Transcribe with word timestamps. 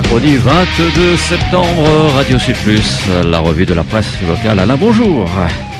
Mercredi 0.00 0.36
22 0.36 1.16
septembre, 1.16 2.14
Radio 2.14 2.38
Sud 2.38 2.54
Plus, 2.62 3.00
la 3.24 3.40
revue 3.40 3.66
de 3.66 3.74
la 3.74 3.82
presse 3.82 4.16
locale. 4.28 4.60
Alain, 4.60 4.76
bonjour. 4.76 5.28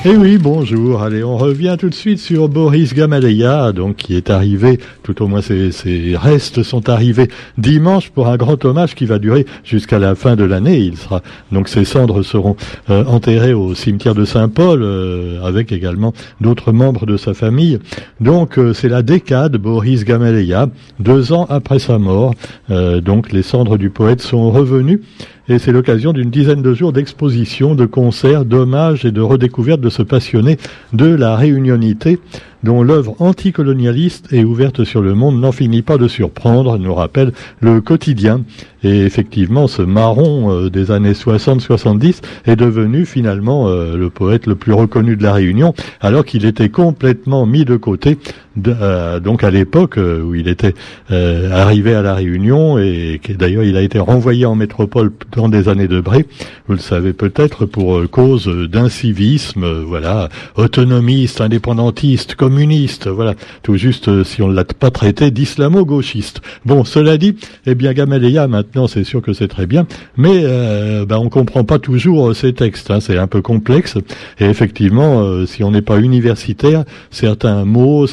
Eh 0.05 0.17
oui, 0.17 0.39
bonjour. 0.39 1.03
Allez, 1.03 1.25
on 1.25 1.37
revient 1.37 1.75
tout 1.77 1.89
de 1.89 1.95
suite 1.95 2.21
sur 2.21 2.49
Boris 2.49 2.95
Gamaleya, 2.95 3.73
donc 3.73 3.97
qui 3.97 4.15
est 4.15 4.31
arrivé, 4.31 4.79
tout 5.03 5.21
au 5.23 5.27
moins 5.27 5.43
ses, 5.43 5.73
restes 6.15 6.63
sont 6.63 6.89
arrivés 6.89 7.27
dimanche 7.59 8.11
pour 8.11 8.29
un 8.29 8.37
grand 8.37 8.65
hommage 8.65 8.95
qui 8.95 9.07
va 9.07 9.19
durer 9.19 9.45
jusqu'à 9.65 9.99
la 9.99 10.15
fin 10.15 10.37
de 10.37 10.45
l'année. 10.45 10.79
Il 10.79 10.97
sera 10.97 11.21
donc 11.51 11.69
ses 11.69 11.85
cendres 11.85 12.23
seront 12.23 12.55
euh, 12.91 13.05
enterrées 13.07 13.55
au 13.55 13.75
cimetière 13.75 14.15
de 14.15 14.25
Saint-Paul, 14.25 14.83
euh, 14.85 15.43
avec 15.43 15.73
également 15.73 16.13
d'autres 16.41 16.71
membres 16.71 17.05
de 17.05 17.17
sa 17.17 17.35
famille. 17.35 17.81
Donc 18.21 18.57
euh, 18.57 18.73
c'est 18.73 18.89
la 18.89 19.03
décade 19.03 19.57
Boris 19.57 20.05
Gamaleya, 20.05 20.69
deux 21.01 21.33
ans 21.33 21.47
après 21.51 21.81
sa 21.81 21.99
mort. 21.99 22.35
donc 22.69 23.33
les 23.33 23.43
cendres 23.43 23.77
du 23.77 23.91
poète 23.91 24.21
sont 24.21 24.53
revenues 24.53 25.03
et 25.49 25.59
c'est 25.59 25.73
l'occasion 25.73 26.13
d'une 26.13 26.31
dizaine 26.31 26.63
de 26.63 26.75
jours 26.75 26.93
d'expositions, 26.93 27.75
de 27.75 27.87
concerts, 27.87 28.45
d'hommages 28.45 29.05
et 29.05 29.13
de 29.13 29.21
redécouvertes 29.21 29.81
de 29.81 29.89
ce 29.89 30.03
passionné 30.03 30.59
de 30.93 31.07
la 31.07 31.37
réunionité 31.37 32.19
dont 32.63 32.83
l'œuvre 32.83 33.15
anticolonialiste 33.21 34.33
et 34.33 34.45
ouverte 34.45 34.85
sur 34.85 35.03
le 35.03 35.15
monde 35.15 35.41
n'en 35.41 35.53
finit 35.53 35.83
pas 35.83 35.99
de 35.99 36.09
surprendre, 36.09 36.79
nous 36.79 36.95
rappelle 36.95 37.33
le 37.61 37.81
quotidien. 37.81 38.43
Et 38.85 39.01
effectivement, 39.01 39.67
ce 39.67 39.83
marron 39.83 40.53
euh, 40.53 40.71
des 40.71 40.91
années 40.93 41.13
60-70 41.13 42.21
est 42.47 42.55
devenu 42.55 43.07
finalement 43.07 43.69
euh, 43.69 43.97
le 43.97 44.09
poète 44.09 44.47
le 44.47 44.55
plus 44.55 44.73
reconnu 44.73 45.17
de 45.17 45.23
la 45.25 45.33
Réunion, 45.33 45.75
alors 46.01 46.25
qu'il 46.25 46.45
était 46.45 46.69
complètement 46.69 47.45
mis 47.45 47.65
de 47.65 47.77
côté, 47.77 48.19
euh, 48.67 49.19
donc 49.19 49.43
à 49.43 49.51
l'époque 49.51 49.99
où 49.99 50.35
il 50.35 50.49
était 50.49 50.75
arrivé 51.11 51.95
à 51.95 52.03
la 52.03 52.15
Réunion, 52.15 52.79
et 52.79 53.21
d'ailleurs 53.37 53.65
il 53.65 53.77
a 53.77 53.83
été 53.83 53.99
renvoyé 53.99 54.47
en 54.47 54.55
métropole 54.55 55.13
dans 55.35 55.49
des 55.49 55.69
années 55.69 55.89
de 55.89 56.01
Bré, 56.01 56.27
vous 56.69 56.75
le 56.75 56.81
savez 56.81 57.13
peut-être, 57.13 57.67
pour 57.67 58.09
cause 58.11 58.47
d'incivisme, 58.47 59.83
voilà, 59.83 60.29
autonomiste, 60.57 61.41
indépendantiste, 61.41 62.37
communiste, 62.49 63.09
voilà, 63.09 63.35
tout 63.63 63.77
juste 63.77 64.25
si 64.25 64.41
on 64.41 64.49
ne 64.49 64.55
l'a 64.55 64.65
pas 64.65 64.91
traité 64.91 65.31
d'islamo-gauchiste. 65.31 66.41
Bon, 66.65 66.83
cela 66.85 67.19
dit, 67.19 67.37
eh 67.67 67.75
bien 67.75 67.93
Gamaleya 67.93 68.49
maintenant 68.49 68.87
c'est 68.87 69.05
sûr 69.05 69.21
que 69.21 69.35
c'est 69.35 69.49
très 69.49 69.67
bien, 69.67 69.87
mais 70.17 70.41
euh, 70.45 71.05
ben, 71.05 71.19
on 71.19 71.29
comprend 71.29 71.65
pas 71.65 71.79
toujours 71.79 72.31
euh, 72.31 72.35
ces 72.35 72.55
textes. 72.55 72.91
Hein, 72.91 73.01
c'est 73.01 73.19
un 73.19 73.27
peu 73.27 73.43
complexe. 73.43 73.99
Et 74.39 74.47
effectivement, 74.47 75.21
euh, 75.21 75.45
si 75.45 75.63
on 75.63 75.71
n'est 75.73 75.83
pas 75.83 75.99
universitaire, 75.99 76.85
certains 77.11 77.67
mots, 77.67 78.07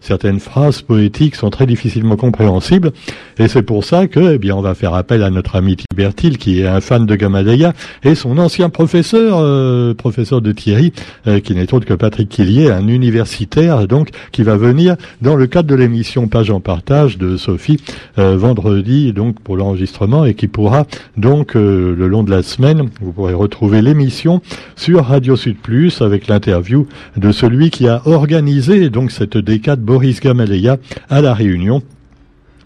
certaines 0.00 0.38
phrases 0.38 0.80
poétiques 0.82 1.34
sont 1.34 1.50
très 1.50 1.66
difficilement 1.66 2.16
compréhensibles. 2.16 2.92
Et 3.40 3.48
c'est 3.48 3.62
pour 3.62 3.84
ça 3.84 4.06
que, 4.06 4.34
eh 4.34 4.38
bien, 4.38 4.54
on 4.54 4.62
va 4.62 4.74
faire 4.74 4.94
appel 4.94 5.24
à 5.24 5.30
notre 5.30 5.56
ami 5.56 5.76
Tibertil, 5.76 6.38
qui 6.38 6.60
est 6.60 6.68
un 6.68 6.80
fan 6.80 7.04
de 7.04 7.16
Gamaleya, 7.16 7.72
et 8.04 8.14
son 8.14 8.38
ancien 8.38 8.68
professeur, 8.68 9.38
euh, 9.40 9.92
professeur 9.92 10.40
de 10.40 10.52
Thierry, 10.52 10.92
qui 11.42 11.54
n'est 11.54 11.74
autre 11.74 11.86
que 11.86 11.94
Patrick 11.94 12.28
Quillier, 12.28 12.70
un 12.70 12.86
universitaire, 12.86 13.71
donc, 13.88 14.10
qui 14.32 14.42
va 14.42 14.56
venir 14.56 14.96
dans 15.20 15.36
le 15.36 15.46
cadre 15.46 15.68
de 15.68 15.74
l'émission 15.74 16.28
Page 16.28 16.50
en 16.50 16.60
partage 16.60 17.18
de 17.18 17.36
Sophie 17.36 17.78
vendredi, 18.16 19.12
donc 19.12 19.40
pour 19.40 19.56
l'enregistrement 19.56 20.24
et 20.24 20.34
qui 20.34 20.48
pourra 20.48 20.86
donc 21.16 21.56
euh, 21.56 21.94
le 21.96 22.08
long 22.08 22.22
de 22.22 22.30
la 22.30 22.42
semaine, 22.42 22.88
vous 23.00 23.12
pourrez 23.12 23.34
retrouver 23.34 23.82
l'émission 23.82 24.40
sur 24.76 25.04
Radio 25.04 25.36
Sud 25.36 25.56
Plus 25.58 26.02
avec 26.02 26.26
l'interview 26.26 26.86
de 27.16 27.32
celui 27.32 27.70
qui 27.70 27.88
a 27.88 28.02
organisé 28.06 28.90
donc 28.90 29.10
cette 29.10 29.36
décade 29.36 29.80
Boris 29.80 30.20
Gamaleya 30.20 30.78
à 31.08 31.20
la 31.20 31.34
Réunion 31.34 31.82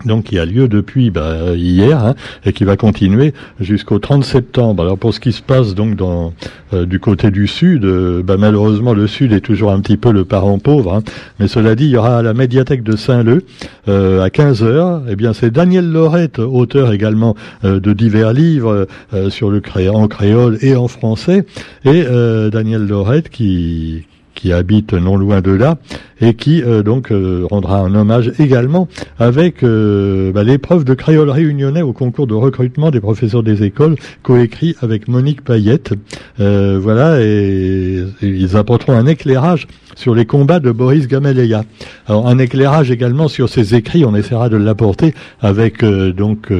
donc 0.04 0.24
qui 0.24 0.38
a 0.38 0.44
lieu 0.44 0.68
depuis 0.68 1.10
bah, 1.10 1.54
hier 1.54 2.04
hein, 2.04 2.14
et 2.44 2.52
qui 2.52 2.64
va 2.64 2.76
continuer 2.76 3.32
jusqu'au 3.60 3.98
30 3.98 4.24
septembre. 4.24 4.82
Alors 4.82 4.98
pour 4.98 5.14
ce 5.14 5.20
qui 5.20 5.32
se 5.32 5.42
passe 5.42 5.74
donc 5.74 5.96
dans 5.96 6.32
euh, 6.74 6.86
du 6.86 7.00
côté 7.00 7.30
du 7.30 7.46
sud, 7.46 7.84
euh, 7.84 8.22
bah, 8.22 8.36
malheureusement 8.38 8.92
le 8.92 9.06
sud 9.06 9.32
est 9.32 9.40
toujours 9.40 9.72
un 9.72 9.80
petit 9.80 9.96
peu 9.96 10.12
le 10.12 10.24
parent 10.24 10.58
pauvre. 10.58 10.94
Hein. 10.94 11.02
mais 11.38 11.48
cela 11.48 11.74
dit, 11.74 11.84
il 11.84 11.90
y 11.90 11.96
aura 11.96 12.18
à 12.18 12.22
la 12.22 12.34
médiathèque 12.34 12.82
de 12.82 12.96
Saint-Leu 12.96 13.44
euh, 13.88 14.22
à 14.22 14.30
15 14.30 14.62
h 14.62 15.02
Eh 15.08 15.16
bien 15.16 15.32
c'est 15.32 15.50
Daniel 15.50 15.90
Lorette, 15.90 16.38
auteur 16.38 16.92
également 16.92 17.34
de 17.62 17.92
divers 17.92 18.32
livres 18.32 18.86
sur 19.28 19.50
le 19.50 19.60
cré 19.60 19.88
en 19.88 20.08
créole 20.08 20.58
et 20.60 20.76
en 20.76 20.88
français, 20.88 21.46
et 21.84 22.04
Daniel 22.50 22.86
Lorette 22.86 23.28
qui 23.28 24.04
qui 24.36 24.52
habite 24.52 24.92
non 24.92 25.16
loin 25.16 25.40
de 25.40 25.50
là 25.50 25.78
et 26.20 26.34
qui 26.34 26.62
euh, 26.62 26.82
donc 26.82 27.10
euh, 27.10 27.46
rendra 27.50 27.80
un 27.80 27.94
hommage 27.94 28.32
également 28.38 28.88
avec 29.18 29.62
euh, 29.62 30.32
bah, 30.32 30.44
l'épreuve 30.44 30.84
de 30.84 30.94
créole 30.94 31.30
réunionnais 31.30 31.82
au 31.82 31.92
concours 31.92 32.26
de 32.26 32.34
recrutement 32.34 32.90
des 32.90 33.00
professeurs 33.00 33.42
des 33.42 33.64
écoles 33.64 33.96
coécrit 34.22 34.76
avec 34.80 35.08
Monique 35.08 35.42
Payette. 35.42 35.94
voilà 36.38 37.20
et, 37.20 38.04
ils 38.22 38.56
apporteront 38.56 38.92
un 38.92 39.06
éclairage 39.06 39.66
sur 39.94 40.14
les 40.14 40.26
combats 40.26 40.60
de 40.60 40.70
Boris 40.70 41.08
Gamaleya. 41.08 41.64
Alors 42.06 42.28
un 42.28 42.38
éclairage 42.38 42.90
également 42.90 43.28
sur 43.28 43.48
ses 43.48 43.74
écrits, 43.74 44.04
on 44.04 44.14
essaiera 44.14 44.50
de 44.50 44.58
l'apporter 44.58 45.14
avec 45.40 45.82
donc 45.82 46.52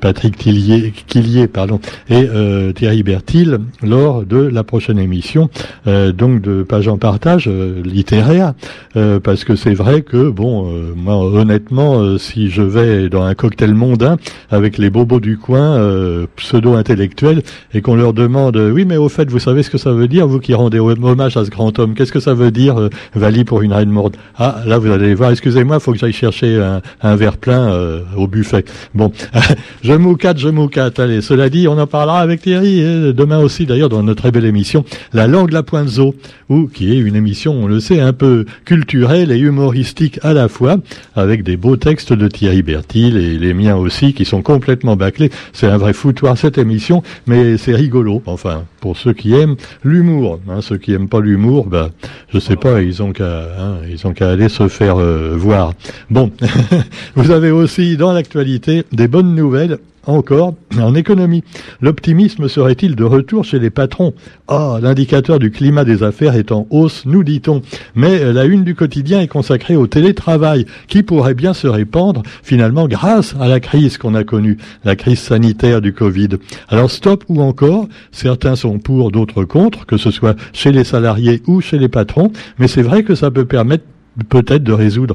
Patrick 0.00 0.38
Tillier, 0.38 1.46
pardon, 1.46 1.78
et 2.08 2.26
Thierry 2.74 3.02
Bertil 3.02 3.58
lors 3.82 4.24
de 4.24 4.38
la 4.38 4.64
prochaine 4.64 4.98
émission 4.98 5.50
donc 5.84 6.40
de 6.46 6.62
page 6.62 6.88
en 6.88 6.98
partage 6.98 7.48
littéraire 7.48 8.54
euh, 8.96 9.20
parce 9.20 9.44
que 9.44 9.56
c'est 9.56 9.74
vrai 9.74 10.02
que, 10.02 10.30
bon, 10.30 10.70
euh, 10.70 10.92
moi, 10.96 11.16
honnêtement, 11.16 12.00
euh, 12.00 12.18
si 12.18 12.50
je 12.50 12.62
vais 12.62 13.08
dans 13.08 13.22
un 13.22 13.34
cocktail 13.34 13.74
mondain 13.74 14.16
avec 14.50 14.78
les 14.78 14.90
bobos 14.90 15.20
du 15.20 15.38
coin, 15.38 16.26
pseudo-intellectuels, 16.36 17.42
et 17.74 17.80
qu'on 17.80 17.94
leur 17.94 18.12
demande, 18.12 18.56
oui, 18.56 18.84
mais 18.84 18.96
au 18.96 19.08
fait, 19.08 19.30
vous 19.30 19.38
savez 19.38 19.62
ce 19.62 19.70
que 19.70 19.78
ça 19.78 19.92
veut 19.92 20.08
dire, 20.08 20.26
vous 20.26 20.40
qui 20.40 20.54
rendez 20.54 20.78
hommage 20.78 21.36
à 21.36 21.44
ce 21.44 21.50
grand 21.50 21.78
homme, 21.78 21.94
qu'est-ce 21.94 22.12
que 22.12 22.20
ça 22.20 22.34
veut 22.34 22.50
dire, 22.50 22.88
Vali 23.14 23.44
pour 23.44 23.62
une 23.62 23.72
reine 23.72 23.90
morte? 23.90 24.14
Ah, 24.36 24.62
là, 24.66 24.78
vous 24.78 24.90
allez 24.90 25.14
voir, 25.14 25.30
excusez-moi, 25.30 25.80
faut 25.80 25.92
que 25.92 25.98
j'aille 25.98 26.12
chercher 26.12 26.62
un, 27.02 27.16
verre 27.16 27.36
plein 27.36 28.02
au 28.16 28.26
buffet. 28.26 28.64
Bon, 28.94 29.12
je 29.82 29.92
moucate, 29.92 30.38
je 30.38 30.48
moucate. 30.48 30.98
Allez, 30.98 31.20
cela 31.20 31.48
dit, 31.48 31.68
on 31.68 31.78
en 31.78 31.86
parlera 31.86 32.20
avec 32.20 32.42
Thierry, 32.42 32.82
demain 33.12 33.38
aussi, 33.38 33.66
d'ailleurs, 33.66 33.88
dans 33.88 34.02
notre 34.02 34.22
très 34.22 34.30
belle 34.30 34.44
émission, 34.44 34.84
La 35.12 35.26
langue, 35.26 35.52
la 35.52 35.62
pointe 35.62 35.88
zo, 35.88 36.14
ou 36.48 36.66
qui 36.66 36.92
est 36.92 36.98
une 36.98 37.16
émission, 37.16 37.52
on 37.54 37.66
le 37.66 37.80
sait, 37.80 38.00
un 38.00 38.12
peu 38.12 38.44
culturel 38.64 39.32
et 39.32 39.38
humoristique 39.38 40.18
à 40.22 40.32
la 40.32 40.48
fois, 40.48 40.76
avec 41.14 41.42
des 41.42 41.56
beaux 41.56 41.76
textes 41.76 42.12
de 42.12 42.28
Thierry 42.28 42.62
Bertil 42.62 43.16
et 43.16 43.38
les 43.38 43.54
miens 43.54 43.76
aussi, 43.76 44.12
qui 44.14 44.24
sont 44.24 44.42
complètement 44.42 44.96
bâclés. 44.96 45.30
C'est 45.52 45.66
un 45.66 45.78
vrai 45.78 45.92
foutoir 45.92 46.36
cette 46.38 46.58
émission, 46.58 47.02
mais 47.26 47.56
c'est 47.56 47.74
rigolo. 47.74 48.22
Enfin, 48.26 48.64
pour 48.80 48.96
ceux 48.96 49.12
qui 49.12 49.34
aiment 49.34 49.56
l'humour, 49.82 50.40
hein, 50.48 50.60
ceux 50.60 50.78
qui 50.78 50.92
aiment 50.92 51.08
pas 51.08 51.20
l'humour, 51.20 51.66
bah, 51.66 51.90
je 52.32 52.38
sais 52.38 52.56
pas, 52.56 52.82
ils 52.82 53.02
ont 53.02 53.12
qu'à, 53.12 53.42
hein, 53.58 53.76
ils 53.90 54.06
ont 54.06 54.12
qu'à 54.12 54.30
aller 54.30 54.48
se 54.48 54.68
faire 54.68 54.96
euh, 54.98 55.34
voir. 55.36 55.72
Bon, 56.10 56.30
vous 57.16 57.30
avez 57.30 57.50
aussi 57.50 57.96
dans 57.96 58.12
l'actualité 58.12 58.84
des 58.92 59.08
bonnes 59.08 59.34
nouvelles 59.34 59.78
encore, 60.06 60.54
en 60.80 60.94
économie, 60.94 61.44
l'optimisme 61.80 62.48
serait-il 62.48 62.96
de 62.96 63.04
retour 63.04 63.44
chez 63.44 63.58
les 63.58 63.70
patrons? 63.70 64.14
Ah, 64.48 64.78
l'indicateur 64.80 65.38
du 65.38 65.50
climat 65.50 65.84
des 65.84 66.02
affaires 66.02 66.34
est 66.34 66.52
en 66.52 66.66
hausse, 66.70 67.04
nous 67.06 67.24
dit-on. 67.24 67.62
Mais 67.94 68.32
la 68.32 68.44
une 68.44 68.64
du 68.64 68.74
quotidien 68.74 69.20
est 69.20 69.28
consacrée 69.28 69.76
au 69.76 69.86
télétravail, 69.86 70.66
qui 70.88 71.02
pourrait 71.02 71.34
bien 71.34 71.54
se 71.54 71.66
répandre 71.66 72.22
finalement 72.42 72.88
grâce 72.88 73.34
à 73.40 73.48
la 73.48 73.60
crise 73.60 73.98
qu'on 73.98 74.14
a 74.14 74.24
connue, 74.24 74.58
la 74.84 74.96
crise 74.96 75.20
sanitaire 75.20 75.80
du 75.80 75.92
Covid. 75.92 76.28
Alors 76.68 76.90
stop 76.90 77.24
ou 77.28 77.40
encore, 77.40 77.88
certains 78.12 78.56
sont 78.56 78.78
pour, 78.78 79.10
d'autres 79.10 79.44
contre, 79.44 79.86
que 79.86 79.96
ce 79.96 80.10
soit 80.10 80.36
chez 80.52 80.72
les 80.72 80.84
salariés 80.84 81.42
ou 81.46 81.60
chez 81.60 81.78
les 81.78 81.88
patrons, 81.88 82.32
mais 82.58 82.68
c'est 82.68 82.82
vrai 82.82 83.02
que 83.02 83.14
ça 83.14 83.30
peut 83.30 83.44
permettre 83.44 83.84
peut-être 84.28 84.62
de 84.62 84.72
résoudre 84.72 85.14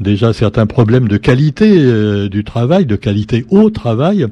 déjà 0.00 0.32
certains 0.32 0.66
problèmes 0.66 1.08
de 1.08 1.16
qualité 1.16 1.78
euh, 1.78 2.28
du 2.28 2.44
travail, 2.44 2.86
de 2.86 2.96
qualité 2.96 3.44
au 3.50 3.70
travail. 3.70 4.26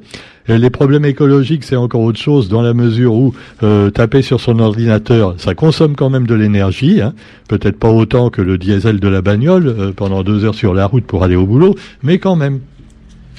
les 0.49 0.71
problèmes 0.71 1.05
écologiques, 1.05 1.65
c'est 1.65 1.77
encore 1.77 2.01
autre 2.01 2.19
chose 2.19 2.49
dans 2.49 2.63
la 2.63 2.75
mesure 2.75 3.15
où 3.15 3.35
euh, 3.63 3.91
taper 3.91 4.23
sur 4.23 4.41
son 4.41 4.59
ordinateur, 4.59 5.35
ça 5.39 5.55
consomme 5.55 5.95
quand 5.95 6.11
même 6.11 6.27
de 6.27 6.35
l'énergie, 6.35 7.01
hein. 7.01 7.15
peut-être 7.49 7.79
pas 7.79 7.91
autant 7.91 8.31
que 8.31 8.43
le 8.43 8.59
diesel 8.59 9.01
de 9.01 9.09
la 9.09 9.23
bagnole 9.23 9.69
euh, 9.69 9.93
pendant 9.93 10.23
deux 10.23 10.45
heures 10.45 10.55
sur 10.55 10.75
la 10.75 10.87
route 10.87 11.05
pour 11.05 11.23
aller 11.23 11.37
au 11.37 11.47
boulot, 11.47 11.75
mais 12.03 12.19
quand 12.19 12.37
même. 12.37 12.61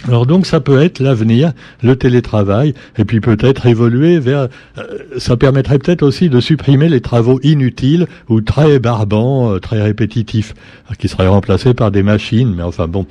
Alors 0.07 0.25
donc 0.25 0.45
ça 0.45 0.59
peut 0.59 0.81
être 0.81 1.00
l'avenir, 1.00 1.53
le 1.83 1.95
télétravail, 1.95 2.74
et 2.98 3.06
puis 3.06 3.19
peut-être 3.19 3.65
évoluer 3.68 4.19
vers... 4.19 4.48
Euh, 4.77 4.83
ça 5.18 5.38
permettrait 5.38 5.77
peut-être 5.77 6.01
aussi 6.01 6.30
de 6.30 6.39
supprimer 6.39 6.89
les 6.89 7.01
travaux 7.01 7.39
inutiles 7.44 8.07
ou 8.27 8.42
très 8.42 8.80
barbants, 8.80 9.53
euh, 9.53 9.59
très 9.59 9.81
répétitifs, 9.81 10.53
qui 10.98 11.07
seraient 11.07 11.27
remplacés 11.27 11.74
par 11.74 11.92
des 11.92 12.03
machines, 12.03 12.53
mais 12.56 12.63
enfin 12.63 12.88
bon... 12.88 13.06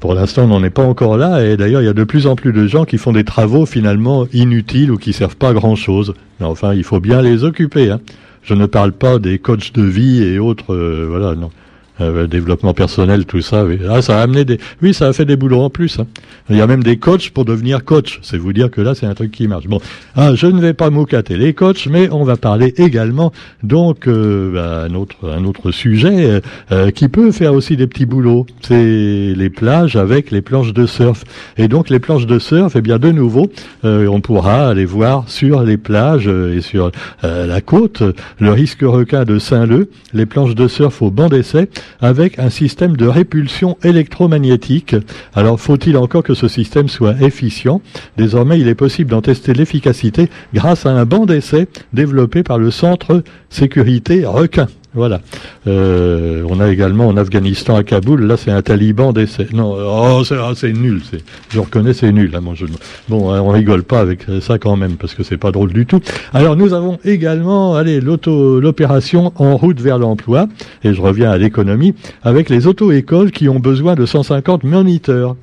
Pour 0.00 0.14
l'instant, 0.14 0.42
on 0.42 0.48
n'en 0.48 0.64
est 0.64 0.70
pas 0.70 0.82
encore 0.82 1.16
là, 1.16 1.44
et 1.44 1.56
d'ailleurs, 1.56 1.80
il 1.80 1.84
y 1.84 1.88
a 1.88 1.92
de 1.92 2.02
plus 2.02 2.26
en 2.26 2.34
plus 2.34 2.52
de 2.52 2.66
gens 2.66 2.84
qui 2.84 2.98
font 2.98 3.12
des 3.12 3.22
travaux 3.22 3.66
finalement 3.66 4.26
inutiles 4.32 4.90
ou 4.90 4.96
qui 4.96 5.12
servent 5.12 5.36
pas 5.36 5.50
à 5.50 5.52
grand 5.52 5.76
chose. 5.76 6.14
Mais 6.40 6.46
enfin, 6.46 6.74
il 6.74 6.82
faut 6.82 6.98
bien 6.98 7.22
les 7.22 7.44
occuper. 7.44 7.88
Hein. 7.88 8.00
Je 8.42 8.54
ne 8.54 8.66
parle 8.66 8.90
pas 8.90 9.20
des 9.20 9.38
coachs 9.38 9.72
de 9.72 9.84
vie 9.84 10.24
et 10.24 10.40
autres, 10.40 10.74
euh, 10.74 11.06
voilà, 11.08 11.36
non. 11.36 11.50
Euh, 12.00 12.26
développement 12.26 12.74
personnel, 12.74 13.26
tout 13.26 13.40
ça. 13.40 13.64
Oui. 13.64 13.78
Ah, 13.88 14.02
ça 14.02 14.18
a 14.18 14.22
amené 14.22 14.44
des, 14.44 14.58
oui, 14.82 14.94
ça 14.94 15.08
a 15.08 15.12
fait 15.12 15.24
des 15.24 15.36
boulots 15.36 15.62
en 15.62 15.70
plus. 15.70 15.98
Hein. 15.98 16.06
Il 16.50 16.56
y 16.56 16.60
a 16.60 16.66
même 16.66 16.82
des 16.82 16.96
coachs 16.96 17.30
pour 17.30 17.44
devenir 17.44 17.84
coach. 17.84 18.18
C'est 18.22 18.38
vous 18.38 18.52
dire 18.52 18.70
que 18.70 18.80
là, 18.80 18.94
c'est 18.94 19.06
un 19.06 19.14
truc 19.14 19.30
qui 19.30 19.48
marche. 19.48 19.66
Bon, 19.66 19.80
ah, 20.16 20.34
je 20.34 20.46
ne 20.46 20.60
vais 20.60 20.74
pas 20.74 20.90
moucater 20.90 21.36
les 21.36 21.54
coachs, 21.54 21.86
mais 21.86 22.08
on 22.10 22.24
va 22.24 22.36
parler 22.36 22.74
également 22.76 23.32
donc 23.62 24.08
euh, 24.08 24.52
bah, 24.52 24.86
un 24.88 24.94
autre 24.94 25.16
un 25.28 25.44
autre 25.44 25.70
sujet 25.70 26.24
euh, 26.24 26.40
euh, 26.72 26.90
qui 26.90 27.08
peut 27.08 27.32
faire 27.32 27.54
aussi 27.54 27.76
des 27.76 27.86
petits 27.86 28.06
boulots. 28.06 28.46
C'est 28.60 29.34
les 29.36 29.50
plages 29.50 29.96
avec 29.96 30.30
les 30.30 30.42
planches 30.42 30.72
de 30.72 30.86
surf. 30.86 31.24
Et 31.56 31.68
donc 31.68 31.90
les 31.90 32.00
planches 32.00 32.26
de 32.26 32.38
surf, 32.38 32.74
eh 32.76 32.80
bien 32.80 32.98
de 32.98 33.10
nouveau, 33.10 33.50
on 33.84 34.20
pourra 34.20 34.68
aller 34.68 34.84
voir 34.84 35.28
sur 35.28 35.62
les 35.62 35.76
plages 35.76 36.28
et 36.28 36.60
sur 36.60 36.90
la 37.22 37.60
côte 37.60 38.02
le 38.38 38.52
risque 38.52 38.82
requin 38.82 39.24
de 39.24 39.38
Saint-Leu, 39.38 39.90
les 40.12 40.26
planches 40.26 40.54
de 40.54 40.68
surf 40.68 41.02
au 41.02 41.10
banc 41.10 41.28
d'essai 41.28 41.68
avec 42.00 42.38
un 42.38 42.50
système 42.50 42.96
de 42.96 43.06
répulsion 43.06 43.76
électromagnétique. 43.82 44.96
Alors 45.34 45.60
faut-il 45.60 45.96
encore 45.96 46.22
que 46.22 46.34
ce 46.34 46.48
système 46.48 46.88
soit 46.88 47.20
efficient? 47.20 47.80
Désormais, 48.16 48.60
il 48.60 48.68
est 48.68 48.74
possible 48.74 49.10
d'en 49.10 49.22
tester 49.22 49.54
l'efficacité 49.54 50.28
grâce 50.54 50.86
à 50.86 50.90
un 50.90 51.04
banc 51.04 51.26
d'essai 51.26 51.68
développé 51.92 52.42
par 52.42 52.58
le 52.58 52.70
Centre 52.70 53.22
Sécurité 53.50 54.24
Requin. 54.26 54.68
Voilà. 54.94 55.20
Euh, 55.66 56.44
on 56.50 56.60
a 56.60 56.70
également 56.70 57.08
en 57.08 57.16
Afghanistan 57.16 57.76
à 57.76 57.82
Kaboul, 57.82 58.26
là 58.26 58.36
c'est 58.36 58.50
un 58.50 58.60
taliban 58.60 59.12
d'essai. 59.12 59.46
Non, 59.52 59.74
oh, 59.74 60.22
c'est 60.24 60.36
ah, 60.36 60.52
nul. 60.68 61.00
Je 61.48 61.60
reconnais 61.60 61.94
c'est 61.94 62.12
nul, 62.12 62.30
là, 62.30 62.40
mon 62.42 62.54
jeu 62.54 62.66
Bon, 63.08 63.32
hein, 63.32 63.40
on 63.40 63.48
rigole 63.48 63.84
pas 63.84 64.00
avec 64.00 64.26
ça 64.40 64.58
quand 64.58 64.76
même, 64.76 64.96
parce 64.96 65.14
que 65.14 65.22
c'est 65.22 65.38
pas 65.38 65.50
drôle 65.50 65.72
du 65.72 65.86
tout. 65.86 66.00
Alors 66.34 66.56
nous 66.56 66.74
avons 66.74 66.98
également, 67.04 67.74
allez, 67.74 68.00
l'opération 68.00 69.32
en 69.36 69.56
route 69.56 69.80
vers 69.80 69.98
l'emploi, 69.98 70.46
et 70.84 70.92
je 70.92 71.00
reviens 71.00 71.30
à 71.30 71.38
l'économie, 71.38 71.94
avec 72.22 72.50
les 72.50 72.66
auto-écoles 72.66 73.30
qui 73.30 73.48
ont 73.48 73.60
besoin 73.60 73.94
de 73.94 74.04
150 74.04 74.64
moniteurs. 74.64 75.36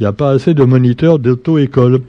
Il 0.00 0.02
n'y 0.02 0.06
a 0.08 0.12
pas 0.12 0.30
assez 0.30 0.54
de 0.54 0.64
moniteurs 0.64 1.18
d'auto-école. 1.18 2.00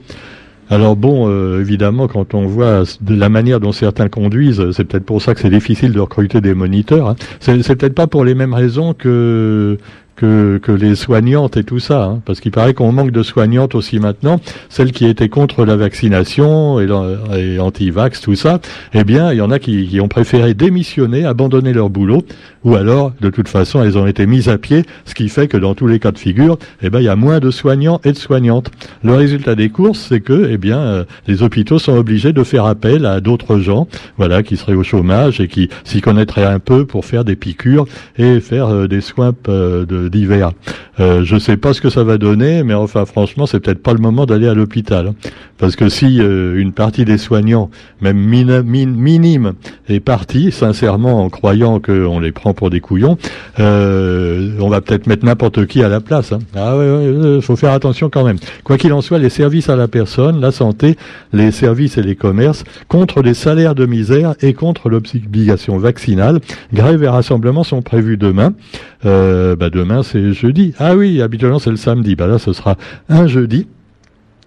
Alors 0.68 0.96
bon, 0.96 1.28
euh, 1.28 1.60
évidemment, 1.60 2.08
quand 2.08 2.34
on 2.34 2.46
voit 2.46 2.82
la 3.08 3.28
manière 3.28 3.60
dont 3.60 3.72
certains 3.72 4.08
conduisent, 4.08 4.72
c'est 4.72 4.84
peut-être 4.84 5.04
pour 5.04 5.22
ça 5.22 5.34
que 5.34 5.40
c'est 5.40 5.50
difficile 5.50 5.92
de 5.92 6.00
recruter 6.00 6.40
des 6.40 6.54
moniteurs. 6.54 7.08
Hein. 7.08 7.16
C'est 7.40 7.76
peut-être 7.76 7.94
pas 7.94 8.08
pour 8.08 8.24
les 8.24 8.34
mêmes 8.34 8.54
raisons 8.54 8.92
que 8.92 9.78
que, 10.16 10.58
que 10.62 10.72
les 10.72 10.94
soignantes 10.94 11.56
et 11.56 11.64
tout 11.64 11.78
ça, 11.78 12.04
hein, 12.04 12.22
parce 12.24 12.40
qu'il 12.40 12.50
paraît 12.50 12.74
qu'on 12.74 12.90
manque 12.90 13.10
de 13.10 13.22
soignantes 13.22 13.74
aussi 13.74 13.98
maintenant, 13.98 14.40
celles 14.68 14.92
qui 14.92 15.06
étaient 15.06 15.28
contre 15.28 15.64
la 15.64 15.76
vaccination 15.76 16.80
et, 16.80 17.58
anti-vax, 17.58 18.20
tout 18.20 18.34
ça, 18.34 18.60
eh 18.94 19.04
bien, 19.04 19.32
il 19.32 19.38
y 19.38 19.40
en 19.40 19.50
a 19.50 19.58
qui, 19.58 19.86
qui, 19.86 20.00
ont 20.00 20.08
préféré 20.08 20.54
démissionner, 20.54 21.24
abandonner 21.24 21.72
leur 21.72 21.90
boulot, 21.90 22.24
ou 22.64 22.74
alors, 22.74 23.12
de 23.20 23.30
toute 23.30 23.48
façon, 23.48 23.82
elles 23.82 23.96
ont 23.96 24.06
été 24.06 24.26
mises 24.26 24.48
à 24.48 24.58
pied, 24.58 24.84
ce 25.04 25.14
qui 25.14 25.28
fait 25.28 25.46
que 25.46 25.56
dans 25.56 25.74
tous 25.74 25.86
les 25.86 26.00
cas 26.00 26.10
de 26.10 26.18
figure, 26.18 26.58
eh 26.82 26.90
ben, 26.90 27.00
il 27.00 27.04
y 27.04 27.08
a 27.08 27.16
moins 27.16 27.38
de 27.38 27.50
soignants 27.50 28.00
et 28.04 28.12
de 28.12 28.16
soignantes. 28.16 28.70
Le 29.04 29.14
résultat 29.14 29.54
des 29.54 29.68
courses, 29.68 30.00
c'est 30.08 30.20
que, 30.20 30.48
eh 30.50 30.58
bien, 30.58 30.78
euh, 30.78 31.04
les 31.28 31.42
hôpitaux 31.42 31.78
sont 31.78 31.96
obligés 31.96 32.32
de 32.32 32.42
faire 32.42 32.64
appel 32.64 33.06
à 33.06 33.20
d'autres 33.20 33.58
gens, 33.58 33.86
voilà, 34.16 34.42
qui 34.42 34.56
seraient 34.56 34.74
au 34.74 34.82
chômage 34.82 35.40
et 35.40 35.48
qui 35.48 35.68
s'y 35.84 36.00
connaîtraient 36.00 36.44
un 36.44 36.58
peu 36.58 36.86
pour 36.86 37.04
faire 37.04 37.24
des 37.24 37.36
piqûres 37.36 37.86
et 38.18 38.40
faire 38.40 38.68
euh, 38.68 38.88
des 38.88 39.00
soins 39.00 39.32
euh, 39.48 39.84
de 39.86 40.05
d'hiver. 40.10 40.52
Euh, 40.98 41.24
je 41.24 41.38
sais 41.38 41.56
pas 41.56 41.74
ce 41.74 41.80
que 41.80 41.90
ça 41.90 42.04
va 42.04 42.16
donner, 42.16 42.62
mais 42.62 42.74
enfin 42.74 43.04
franchement, 43.04 43.46
c'est 43.46 43.60
peut-être 43.60 43.82
pas 43.82 43.92
le 43.92 43.98
moment 43.98 44.24
d'aller 44.24 44.48
à 44.48 44.54
l'hôpital, 44.54 45.08
hein. 45.08 45.14
parce 45.58 45.76
que 45.76 45.90
si 45.90 46.20
euh, 46.20 46.58
une 46.58 46.72
partie 46.72 47.04
des 47.04 47.18
soignants, 47.18 47.70
même 48.00 48.16
minime, 48.16 49.52
est 49.88 50.00
partie, 50.00 50.52
sincèrement 50.52 51.22
en 51.22 51.28
croyant 51.28 51.80
qu'on 51.80 52.18
les 52.18 52.32
prend 52.32 52.54
pour 52.54 52.70
des 52.70 52.80
couillons, 52.80 53.18
euh, 53.60 54.52
on 54.58 54.68
va 54.68 54.80
peut-être 54.80 55.06
mettre 55.06 55.24
n'importe 55.26 55.66
qui 55.66 55.82
à 55.82 55.88
la 55.88 56.00
place. 56.00 56.32
Hein. 56.32 56.38
Ah 56.54 56.78
ouais, 56.78 56.88
ouais, 56.88 57.40
faut 57.42 57.56
faire 57.56 57.72
attention 57.72 58.08
quand 58.08 58.24
même. 58.24 58.38
Quoi 58.64 58.78
qu'il 58.78 58.92
en 58.94 59.02
soit, 59.02 59.18
les 59.18 59.30
services 59.30 59.68
à 59.68 59.76
la 59.76 59.88
personne, 59.88 60.40
la 60.40 60.50
santé, 60.50 60.96
les 61.34 61.50
services 61.50 61.98
et 61.98 62.02
les 62.02 62.16
commerces, 62.16 62.64
contre 62.88 63.20
les 63.20 63.34
salaires 63.34 63.74
de 63.74 63.84
misère 63.84 64.34
et 64.40 64.54
contre 64.54 64.88
l'obligation 64.88 65.76
vaccinale, 65.76 66.40
grève 66.72 67.02
et 67.02 67.08
rassemblement 67.08 67.64
sont 67.64 67.82
prévus 67.82 68.16
demain. 68.16 68.54
Bah 69.04 69.70
demain 69.70 69.95
c'est 70.02 70.32
jeudi. 70.32 70.74
Ah 70.78 70.96
oui, 70.96 71.22
habituellement 71.22 71.58
c'est 71.58 71.70
le 71.70 71.76
samedi. 71.76 72.16
Bah 72.16 72.26
là, 72.26 72.38
ce 72.38 72.52
sera 72.52 72.76
un 73.08 73.26
jeudi. 73.26 73.66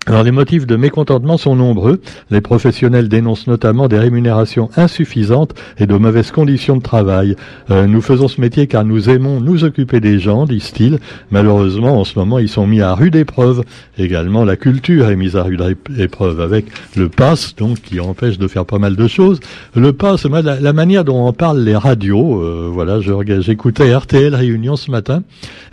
Alors 0.09 0.23
les 0.23 0.31
motifs 0.31 0.65
de 0.65 0.75
mécontentement 0.75 1.37
sont 1.37 1.55
nombreux. 1.55 2.01
Les 2.31 2.41
professionnels 2.41 3.09
dénoncent 3.09 3.45
notamment 3.45 3.87
des 3.87 3.99
rémunérations 3.99 4.71
insuffisantes 4.75 5.53
et 5.77 5.85
de 5.85 5.95
mauvaises 5.95 6.31
conditions 6.31 6.77
de 6.77 6.81
travail. 6.81 7.35
Euh, 7.69 7.85
nous 7.85 8.01
faisons 8.01 8.27
ce 8.27 8.41
métier 8.41 8.65
car 8.65 8.85
nous 8.85 9.11
aimons 9.11 9.39
nous 9.39 9.65
occuper 9.65 9.99
des 9.99 10.17
gens, 10.17 10.45
disent-ils. 10.45 10.97
Malheureusement, 11.29 11.99
en 11.99 12.05
ce 12.05 12.17
moment, 12.17 12.39
ils 12.39 12.49
sont 12.49 12.65
mis 12.65 12.81
à 12.81 12.95
rude 12.95 13.15
épreuve. 13.15 13.63
Également, 13.99 14.45
la 14.45 14.55
culture 14.55 15.11
est 15.11 15.15
mise 15.15 15.35
à 15.35 15.43
rude 15.43 15.77
épreuve 15.95 16.41
avec 16.41 16.65
le 16.95 17.07
pass, 17.07 17.55
donc 17.55 17.79
qui 17.79 17.99
empêche 17.99 18.39
de 18.39 18.47
faire 18.47 18.65
pas 18.65 18.79
mal 18.79 18.95
de 18.95 19.07
choses. 19.07 19.39
Le 19.75 19.93
pass, 19.93 20.25
la, 20.25 20.73
manière 20.73 21.05
dont 21.05 21.27
on 21.27 21.33
parle 21.33 21.59
les 21.59 21.75
radios, 21.75 22.41
euh, 22.41 22.67
voilà, 22.73 22.99
j'écoutais 22.99 23.95
RTL 23.95 24.33
Réunion 24.33 24.75
ce 24.75 24.89
matin 24.89 25.21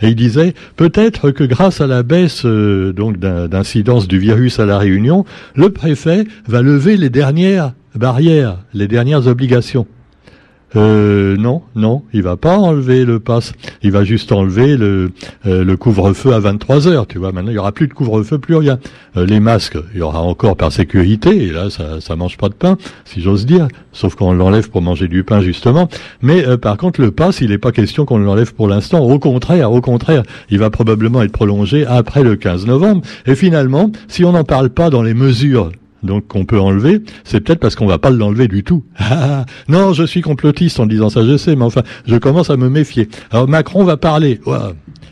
et 0.03 0.09
il 0.09 0.15
disait 0.15 0.53
peut-être 0.75 1.31
que 1.31 1.43
grâce 1.43 1.81
à 1.81 1.87
la 1.87 2.03
baisse 2.03 2.45
euh, 2.45 2.93
donc 2.93 3.17
d'incidence 3.17 4.07
du 4.07 4.26
virus 4.27 4.59
à 4.59 4.65
la 4.65 4.77
Réunion, 4.77 5.23
le 5.55 5.69
préfet 5.69 6.25
va 6.47 6.61
lever 6.61 6.97
les 6.97 7.09
dernières 7.09 7.71
barrières, 7.95 8.57
les 8.73 8.89
dernières 8.89 9.25
obligations. 9.27 9.87
Euh, 10.75 11.37
non, 11.37 11.61
non, 11.75 12.03
il 12.13 12.23
va 12.23 12.35
pas 12.35 12.57
enlever 12.57 13.05
le 13.05 13.19
pass. 13.19 13.53
Il 13.83 13.91
va 13.91 14.03
juste 14.03 14.31
enlever 14.31 14.75
le, 14.75 15.11
euh, 15.45 15.77
couvre-feu 15.77 16.33
à 16.33 16.39
23 16.39 16.87
heures. 16.87 17.07
Tu 17.07 17.19
vois, 17.19 17.31
maintenant 17.31 17.51
il 17.51 17.55
y 17.55 17.59
aura 17.59 17.71
plus 17.71 17.87
de 17.87 17.93
couvre-feu, 17.93 18.37
plus 18.37 18.55
rien. 18.55 18.79
Euh, 19.15 19.25
les 19.25 19.39
masques, 19.39 19.77
il 19.93 19.99
y 19.99 20.01
aura 20.01 20.21
encore 20.21 20.57
par 20.57 20.71
sécurité. 20.71 21.45
Et 21.45 21.51
là, 21.51 21.69
ça, 21.69 22.01
ça 22.01 22.15
mange 22.15 22.37
pas 22.37 22.49
de 22.49 22.53
pain, 22.53 22.77
si 23.05 23.21
j'ose 23.21 23.45
dire. 23.45 23.67
Sauf 23.93 24.15
qu'on 24.15 24.33
l'enlève 24.33 24.69
pour 24.69 24.81
manger 24.81 25.07
du 25.07 25.23
pain 25.23 25.41
justement. 25.41 25.87
Mais 26.21 26.45
euh, 26.45 26.57
par 26.57 26.77
contre, 26.77 27.01
le 27.01 27.11
pass, 27.11 27.39
il 27.41 27.49
n'est 27.49 27.57
pas 27.57 27.71
question 27.71 28.05
qu'on 28.05 28.17
l'enlève 28.17 28.53
pour 28.53 28.67
l'instant. 28.67 28.99
Au 28.99 29.19
contraire, 29.19 29.71
au 29.71 29.81
contraire, 29.81 30.23
il 30.49 30.59
va 30.59 30.69
probablement 30.69 31.21
être 31.21 31.31
prolongé 31.31 31.85
après 31.85 32.23
le 32.23 32.35
15 32.35 32.65
novembre. 32.65 33.01
Et 33.25 33.35
finalement, 33.35 33.91
si 34.07 34.25
on 34.25 34.33
n'en 34.33 34.43
parle 34.43 34.69
pas 34.69 34.89
dans 34.89 35.01
les 35.01 35.13
mesures 35.13 35.71
donc 36.03 36.27
qu'on 36.27 36.45
peut 36.45 36.59
enlever, 36.59 37.01
c'est 37.23 37.41
peut-être 37.41 37.59
parce 37.59 37.75
qu'on 37.75 37.87
va 37.87 37.97
pas 37.97 38.09
l'enlever 38.09 38.47
du 38.47 38.63
tout. 38.63 38.83
Ah, 38.99 39.45
non, 39.67 39.93
je 39.93 40.03
suis 40.03 40.21
complotiste 40.21 40.79
en 40.79 40.85
disant 40.85 41.09
ça, 41.09 41.23
je 41.23 41.37
sais, 41.37 41.55
mais 41.55 41.63
enfin, 41.63 41.81
je 42.05 42.15
commence 42.17 42.49
à 42.49 42.57
me 42.57 42.69
méfier. 42.69 43.09
Alors 43.31 43.47
Macron 43.47 43.83
va 43.83 43.97
parler. 43.97 44.39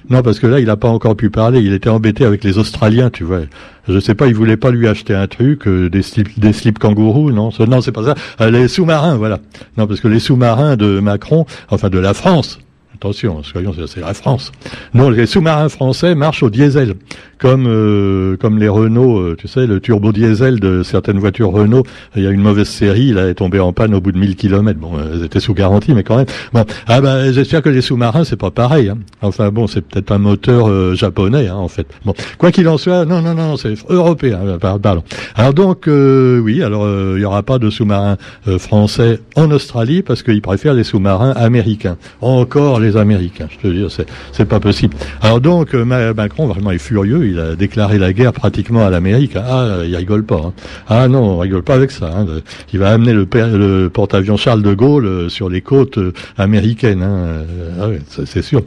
Non, 0.09 0.21
parce 0.21 0.39
que 0.39 0.47
là, 0.47 0.59
il 0.59 0.67
n'a 0.67 0.75
pas 0.75 0.87
encore 0.87 1.15
pu 1.15 1.29
parler. 1.29 1.61
Il 1.61 1.73
était 1.73 1.89
embêté 1.89 2.25
avec 2.25 2.43
les 2.43 2.57
Australiens, 2.57 3.09
tu 3.09 3.23
vois. 3.23 3.41
Je 3.87 3.99
sais 3.99 4.13
pas, 4.13 4.27
il 4.27 4.35
voulait 4.35 4.57
pas 4.57 4.69
lui 4.69 4.87
acheter 4.87 5.15
un 5.15 5.27
truc, 5.27 5.67
euh, 5.67 5.89
des 5.89 6.01
slips, 6.01 6.39
des 6.39 6.53
slips 6.53 6.79
kangourous, 6.79 7.31
non? 7.31 7.49
Non, 7.67 7.81
c'est 7.81 7.91
pas 7.91 8.03
ça. 8.03 8.15
Euh, 8.41 8.51
les 8.51 8.67
sous-marins, 8.67 9.15
voilà. 9.15 9.39
Non, 9.77 9.87
parce 9.87 9.99
que 9.99 10.07
les 10.07 10.19
sous-marins 10.19 10.75
de 10.75 10.99
Macron, 10.99 11.45
enfin 11.69 11.89
de 11.89 11.99
la 11.99 12.13
France, 12.13 12.59
Attention, 12.95 13.43
soyons, 13.43 13.73
c'est 13.87 13.99
la 13.99 14.13
France. 14.13 14.53
Non, 14.93 15.09
les 15.09 15.25
sous-marins 15.25 15.67
français 15.67 16.15
marchent 16.15 16.43
au 16.43 16.49
diesel, 16.49 16.95
comme 17.37 17.67
euh, 17.67 18.37
comme 18.37 18.57
les 18.57 18.67
Renault, 18.67 19.19
euh, 19.19 19.35
tu 19.37 19.47
sais, 19.47 19.67
le 19.67 19.79
turbo 19.79 20.11
diesel 20.11 20.59
de 20.59 20.83
certaines 20.83 21.19
voitures 21.19 21.51
Renault. 21.51 21.83
Il 22.15 22.23
y 22.23 22.27
a 22.27 22.31
une 22.31 22.41
mauvaise 22.41 22.67
série, 22.67 23.07
il 23.07 23.17
est 23.17 23.35
tombé 23.35 23.59
en 23.59 23.73
panne 23.73 23.93
au 23.93 24.01
bout 24.01 24.11
de 24.11 24.17
1000 24.17 24.35
km. 24.35 24.79
Bon, 24.79 24.91
elles 24.99 25.23
étaient 25.23 25.39
sous 25.39 25.53
garantie, 25.53 25.93
mais 25.93 26.03
quand 26.03 26.17
même. 26.17 26.25
Bon, 26.53 26.65
ah 26.87 27.01
ben, 27.01 27.31
j'espère 27.31 27.61
que 27.61 27.69
les 27.69 27.81
sous-marins, 27.81 28.23
c'est 28.23 28.35
pas 28.35 28.51
pareil. 28.51 28.89
Hein. 28.89 28.97
Enfin 29.21 29.49
bon, 29.49 29.67
c'est 29.67 29.81
peut-être 29.81 30.11
un 30.11 30.17
moteur 30.17 30.69
euh, 30.69 30.95
japonais, 30.95 31.47
hein, 31.47 31.55
en 31.55 31.67
fait. 31.67 31.87
Bon, 32.05 32.13
quoi 32.37 32.51
qu'il 32.51 32.67
en 32.67 32.77
soit, 32.77 33.05
non, 33.05 33.21
non, 33.21 33.33
non, 33.33 33.57
c'est 33.57 33.75
européen. 33.89 34.39
Pardon. 34.59 35.03
Alors 35.35 35.53
donc, 35.53 35.87
oui, 35.87 36.63
alors 36.63 36.87
il 37.15 37.21
y 37.21 37.25
aura 37.25 37.43
pas 37.43 37.59
de 37.59 37.69
sous-marins 37.69 38.17
français 38.57 39.19
en 39.35 39.51
Australie 39.51 40.01
parce 40.01 40.23
qu'ils 40.23 40.41
préfèrent 40.41 40.73
les 40.73 40.83
sous-marins 40.83 41.31
américains. 41.31 41.97
Encore 42.21 42.79
les 42.79 42.97
Américains. 42.97 43.47
Je 43.49 43.57
te 43.57 43.67
dis, 43.67 43.85
c'est, 44.31 44.45
pas 44.45 44.59
possible. 44.59 44.95
Alors 45.21 45.41
donc, 45.41 45.73
euh, 45.73 46.13
Macron 46.13 46.47
vraiment 46.47 46.71
est 46.71 46.77
furieux. 46.77 47.24
Il 47.25 47.39
a 47.39 47.55
déclaré 47.55 47.97
la 47.97 48.13
guerre 48.13 48.33
pratiquement 48.33 48.85
à 48.85 48.89
l'Amérique. 48.89 49.35
Ah, 49.35 49.79
il 49.85 49.95
rigole 49.95 50.23
pas. 50.23 50.41
Hein. 50.45 50.53
Ah 50.87 51.07
non, 51.07 51.23
on 51.23 51.39
rigole 51.39 51.63
pas 51.63 51.75
avec 51.75 51.91
ça. 51.91 52.11
Hein. 52.15 52.25
Il 52.73 52.79
va 52.79 52.91
amener 52.91 53.13
le, 53.13 53.89
porte-avions 53.89 54.37
Charles 54.37 54.61
de 54.61 54.73
Gaulle 54.73 55.05
euh, 55.05 55.29
sur 55.29 55.49
les 55.49 55.61
côtes 55.61 55.97
euh, 55.97 56.13
américaines. 56.37 57.03
Hein. 57.03 57.43
Ah 57.79 57.87
c'est 58.25 58.41
sûr. 58.41 58.61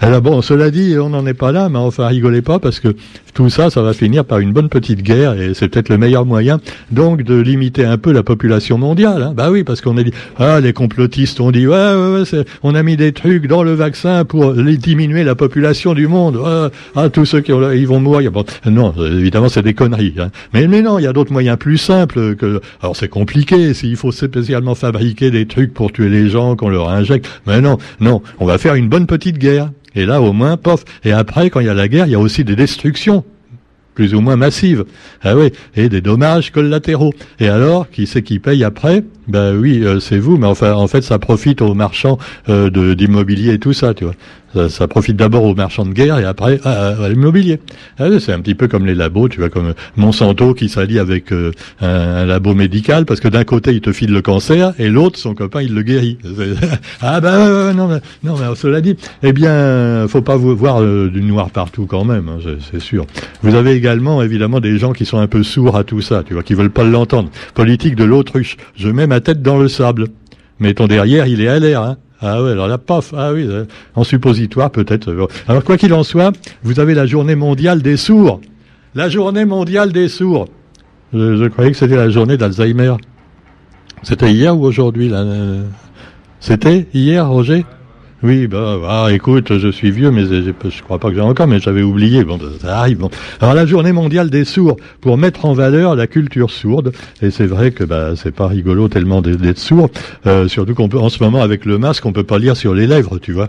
Alors 0.00 0.20
bon, 0.20 0.42
cela 0.42 0.70
dit, 0.70 0.96
on 0.98 1.10
n'en 1.10 1.26
est 1.26 1.34
pas 1.34 1.52
là, 1.52 1.68
mais 1.68 1.78
enfin, 1.78 2.06
rigolez 2.06 2.42
pas 2.42 2.58
parce 2.58 2.80
que 2.80 2.94
tout 3.34 3.50
ça, 3.50 3.68
ça 3.68 3.82
va 3.82 3.92
finir 3.92 4.24
par 4.24 4.38
une 4.38 4.52
bonne 4.52 4.68
petite 4.68 5.02
guerre 5.02 5.38
et 5.40 5.54
c'est 5.54 5.68
peut-être 5.68 5.88
le 5.88 5.98
meilleur 5.98 6.24
moyen 6.24 6.60
donc 6.92 7.22
de 7.22 7.34
limiter 7.34 7.84
un 7.84 7.98
peu 7.98 8.12
la 8.12 8.22
population 8.22 8.78
mondiale. 8.78 9.22
Hein. 9.22 9.32
Bah 9.36 9.50
oui, 9.50 9.64
parce 9.64 9.80
qu'on 9.80 9.96
a 9.96 10.02
dit 10.04 10.12
ah 10.38 10.60
les 10.60 10.72
complotistes 10.72 11.40
ont 11.40 11.50
dit 11.50 11.66
ouais, 11.66 11.74
ouais, 11.74 12.44
on 12.62 12.74
a 12.74 12.82
mis 12.82 12.96
des 12.96 13.12
trucs 13.12 13.46
dans 13.46 13.62
le 13.62 13.74
vaccin 13.74 14.24
pour 14.24 14.54
diminuer 14.54 15.24
la 15.24 15.34
population 15.34 15.94
du 15.94 16.06
monde. 16.06 16.40
ah 16.94 17.08
tous 17.08 17.24
ceux 17.24 17.40
qui 17.40 17.52
ont, 17.52 17.72
ils 17.72 17.88
vont 17.88 18.00
mourir. 18.00 18.30
Non, 18.66 18.94
évidemment 18.96 19.48
c'est 19.48 19.62
des 19.62 19.74
conneries. 19.74 20.14
Hein. 20.18 20.30
Mais 20.52 20.68
mais 20.68 20.82
non, 20.82 20.98
il 20.98 21.02
y 21.02 21.08
a 21.08 21.12
d'autres 21.12 21.32
moyens 21.32 21.58
plus 21.58 21.78
simples 21.78 22.36
que 22.36 22.60
alors 22.80 22.96
c'est 22.96 23.08
compliqué 23.08 23.74
s'il 23.74 23.96
faut 23.96 24.12
spécialement 24.12 24.76
fabriquer 24.76 25.30
des 25.30 25.46
trucs 25.46 25.74
pour 25.74 25.90
tuer 25.92 26.08
les 26.08 26.28
gens 26.28 26.54
qu'on 26.54 26.68
leur 26.68 26.88
injecte. 26.88 27.28
Mais 27.46 27.60
non, 27.60 27.78
non, 28.00 28.22
on 28.38 28.46
va 28.46 28.58
faire 28.58 28.76
une 28.76 28.88
bonne 28.88 29.06
petite 29.06 29.38
guerre. 29.38 29.70
Et 29.94 30.06
là, 30.06 30.20
au 30.20 30.32
moins, 30.32 30.56
pof. 30.56 30.84
Et 31.04 31.12
après, 31.12 31.50
quand 31.50 31.60
il 31.60 31.66
y 31.66 31.70
a 31.70 31.74
la 31.74 31.88
guerre, 31.88 32.06
il 32.06 32.12
y 32.12 32.16
a 32.16 32.20
aussi 32.20 32.44
des 32.44 32.56
destructions 32.56 33.24
plus 33.94 34.14
ou 34.14 34.20
moins 34.20 34.36
massives. 34.36 34.84
Ah 35.22 35.36
oui, 35.36 35.52
et 35.76 35.88
des 35.88 36.00
dommages 36.00 36.50
collatéraux. 36.50 37.14
Et 37.40 37.48
alors, 37.48 37.88
qui 37.90 38.06
c'est 38.06 38.22
qui 38.22 38.38
paye 38.38 38.64
après? 38.64 39.04
Ben 39.28 39.56
oui, 39.56 39.82
euh, 39.84 40.00
c'est 40.00 40.18
vous, 40.18 40.36
mais 40.36 40.46
enfin, 40.46 40.72
en 40.74 40.88
fait, 40.88 41.02
ça 41.02 41.18
profite 41.18 41.62
aux 41.62 41.74
marchands 41.74 42.18
euh, 42.48 42.94
d'immobilier 42.94 43.54
et 43.54 43.58
tout 43.58 43.72
ça, 43.72 43.94
tu 43.94 44.04
vois. 44.04 44.14
Ça, 44.68 44.88
profite 44.88 45.16
d'abord 45.16 45.44
aux 45.44 45.54
marchands 45.54 45.84
de 45.84 45.92
guerre 45.92 46.18
et 46.18 46.24
après 46.24 46.60
à, 46.64 47.08
l'immobilier. 47.08 47.60
Ah 47.98 48.06
c'est 48.20 48.32
un 48.32 48.40
petit 48.40 48.54
peu 48.54 48.68
comme 48.68 48.86
les 48.86 48.94
labos, 48.94 49.28
tu 49.28 49.40
vois, 49.40 49.48
comme 49.48 49.74
Monsanto 49.96 50.54
qui 50.54 50.68
s'allie 50.68 50.98
avec 50.98 51.32
euh, 51.32 51.52
un, 51.80 52.24
labo 52.24 52.54
médical 52.54 53.04
parce 53.04 53.20
que 53.20 53.28
d'un 53.28 53.44
côté 53.44 53.72
il 53.72 53.80
te 53.80 53.92
file 53.92 54.12
le 54.12 54.22
cancer 54.22 54.72
et 54.78 54.88
l'autre 54.88 55.18
son 55.18 55.34
copain 55.34 55.62
il 55.62 55.74
le 55.74 55.82
guérit. 55.82 56.18
ah 57.00 57.20
ben 57.20 57.72
non, 57.72 57.88
mais, 57.88 58.00
non, 58.22 58.36
mais 58.38 58.54
cela 58.54 58.80
dit, 58.80 58.96
eh 59.22 59.32
bien, 59.32 60.06
faut 60.08 60.22
pas 60.22 60.36
voir 60.36 60.82
euh, 60.82 61.10
du 61.10 61.22
noir 61.22 61.50
partout 61.50 61.86
quand 61.86 62.04
même, 62.04 62.28
hein, 62.28 62.38
c'est 62.70 62.80
sûr. 62.80 63.06
Vous 63.42 63.54
avez 63.54 63.72
également 63.72 64.22
évidemment 64.22 64.60
des 64.60 64.78
gens 64.78 64.92
qui 64.92 65.04
sont 65.04 65.18
un 65.18 65.26
peu 65.26 65.42
sourds 65.42 65.76
à 65.76 65.84
tout 65.84 66.00
ça, 66.00 66.22
tu 66.26 66.34
vois, 66.34 66.42
qui 66.42 66.54
veulent 66.54 66.70
pas 66.70 66.84
l'entendre. 66.84 67.30
Politique 67.54 67.96
de 67.96 68.04
l'autruche. 68.04 68.56
Je 68.76 68.88
mets 68.88 69.06
ma 69.06 69.20
tête 69.20 69.42
dans 69.42 69.58
le 69.58 69.68
sable. 69.68 70.08
Mais 70.60 70.74
ton 70.74 70.86
derrière, 70.86 71.26
il 71.26 71.40
est 71.40 71.48
à 71.48 71.58
l'air. 71.58 71.82
Hein. 71.82 71.96
Ah 72.26 72.42
oui, 72.42 72.52
alors 72.52 72.68
la 72.68 72.78
paf, 72.78 73.12
ah 73.14 73.34
oui, 73.34 73.46
euh, 73.46 73.66
en 73.94 74.02
suppositoire 74.02 74.70
peut-être. 74.70 75.14
Alors 75.46 75.62
quoi 75.62 75.76
qu'il 75.76 75.92
en 75.92 76.02
soit, 76.02 76.32
vous 76.62 76.80
avez 76.80 76.94
la 76.94 77.04
journée 77.04 77.34
mondiale 77.34 77.82
des 77.82 77.98
sourds. 77.98 78.40
La 78.94 79.10
journée 79.10 79.44
mondiale 79.44 79.92
des 79.92 80.08
sourds. 80.08 80.48
Je, 81.12 81.46
croyais 81.48 81.70
que 81.70 81.76
c'était 81.76 81.96
la 81.96 82.08
journée 82.08 82.38
d'Alzheimer. 82.38 82.94
C'était 84.02 84.32
hier 84.32 84.56
ou 84.58 84.64
aujourd'hui 84.64 85.10
là 85.10 85.22
C'était 86.40 86.86
hier, 86.94 87.28
Roger? 87.28 87.66
Oui, 88.24 88.46
bah, 88.46 88.78
bah, 88.80 89.12
écoute, 89.12 89.58
je 89.58 89.68
suis 89.68 89.90
vieux, 89.90 90.10
mais 90.10 90.24
je, 90.24 90.50
je 90.70 90.82
crois 90.82 90.98
pas 90.98 91.10
que 91.10 91.14
j'ai 91.14 91.20
encore, 91.20 91.46
mais 91.46 91.60
j'avais 91.60 91.82
oublié. 91.82 92.24
Bon, 92.24 92.40
ça 92.60 92.78
arrive. 92.78 92.98
Bon. 92.98 93.10
Alors 93.40 93.54
la 93.54 93.66
Journée 93.66 93.92
mondiale 93.92 94.30
des 94.30 94.46
sourds 94.46 94.76
pour 95.02 95.18
mettre 95.18 95.44
en 95.44 95.52
valeur 95.52 95.94
la 95.94 96.06
culture 96.06 96.50
sourde. 96.50 96.92
Et 97.20 97.30
c'est 97.30 97.46
vrai 97.46 97.70
que 97.70 97.84
bah 97.84 98.16
c'est 98.16 98.34
pas 98.34 98.46
rigolo 98.46 98.88
tellement 98.88 99.20
d'être 99.20 99.58
sourd, 99.58 99.90
euh, 100.26 100.48
surtout 100.48 100.74
qu'on 100.74 100.88
peut 100.88 100.98
en 100.98 101.10
ce 101.10 101.22
moment 101.22 101.42
avec 101.42 101.66
le 101.66 101.76
masque, 101.76 102.06
on 102.06 102.12
peut 102.12 102.24
pas 102.24 102.38
lire 102.38 102.56
sur 102.56 102.74
les 102.74 102.86
lèvres, 102.86 103.18
tu 103.18 103.32
vois 103.32 103.48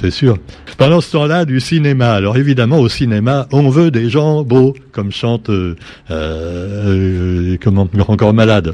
c'est 0.00 0.10
sûr. 0.10 0.38
Pendant 0.78 1.00
ce 1.00 1.12
temps-là, 1.12 1.44
du 1.44 1.60
cinéma. 1.60 2.12
Alors 2.12 2.36
évidemment, 2.36 2.78
au 2.78 2.88
cinéma, 2.88 3.46
on 3.52 3.68
veut 3.68 3.90
des 3.90 4.08
gens 4.08 4.42
beaux, 4.42 4.74
comme 4.92 5.12
chante 5.12 5.50
euh, 5.50 5.74
euh, 6.10 7.56
comment 7.62 7.88
encore 8.08 8.32
malade. 8.32 8.72